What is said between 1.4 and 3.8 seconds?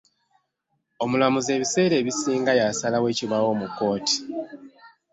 ebiseera ebisinga y'asalawo ekibaawo mu